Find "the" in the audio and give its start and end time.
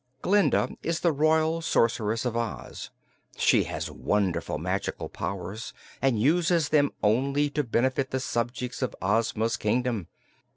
1.01-1.11, 8.09-8.19